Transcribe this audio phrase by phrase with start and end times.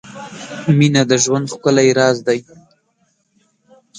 [0.77, 2.39] •مینه د ژوند ښکلی راز دی.